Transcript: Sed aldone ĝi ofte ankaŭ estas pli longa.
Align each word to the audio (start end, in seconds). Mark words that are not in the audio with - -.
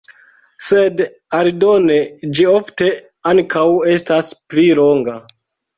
Sed 0.67 1.03
aldone 1.41 1.99
ĝi 2.39 2.49
ofte 2.57 2.91
ankaŭ 3.35 3.69
estas 3.99 4.35
pli 4.51 4.71
longa. 4.83 5.21